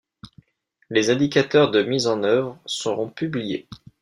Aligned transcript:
Les 0.89 1.11
indicateurs 1.11 1.69
de 1.69 1.83
mise 1.83 2.07
en 2.07 2.23
œuvre 2.23 2.57
seront 2.65 3.07
publiés. 3.11 3.67